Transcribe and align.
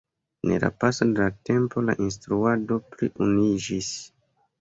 En 0.43 0.51
la 0.61 0.69
paso 0.83 1.05
de 1.09 1.19
la 1.23 1.27
tempo 1.49 1.83
la 1.89 1.95
instruado 2.05 2.79
pli 2.95 3.11
unuiĝis. 3.27 3.93